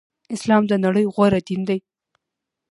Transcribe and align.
اسلام 0.35 0.63
د 0.67 0.73
نړی 0.85 1.03
غوره 1.13 1.39
دین 1.47 1.61
دی. 1.69 1.79